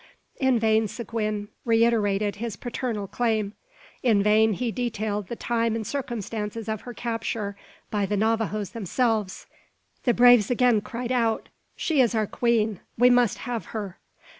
In 0.39 0.57
vain 0.57 0.87
Seguin 0.87 1.49
reiterated 1.63 2.37
his 2.37 2.55
paternal 2.55 3.05
claim. 3.05 3.53
In 4.01 4.23
vain 4.23 4.53
he 4.53 4.71
detailed 4.71 5.27
the 5.27 5.35
time 5.35 5.75
and 5.75 5.85
circumstances 5.85 6.67
of 6.67 6.81
her 6.81 6.93
capture 6.95 7.55
by 7.91 8.07
the 8.07 8.17
Navajoes 8.17 8.71
themselves. 8.71 9.45
The 10.05 10.15
braves 10.15 10.49
again 10.49 10.81
cried 10.81 11.11
out 11.11 11.49
"She 11.75 12.01
is 12.01 12.15
our 12.15 12.25
queen; 12.25 12.79
we 12.97 13.11
must 13.11 13.37
have 13.45 13.65
her!" 13.77 13.99